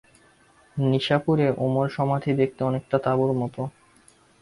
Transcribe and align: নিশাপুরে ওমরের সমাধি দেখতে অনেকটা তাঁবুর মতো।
নিশাপুরে 0.77 1.47
ওমরের 1.57 1.95
সমাধি 1.97 2.31
দেখতে 2.41 2.61
অনেকটা 2.63 2.97
তাঁবুর 3.05 3.31
মতো। 3.41 3.61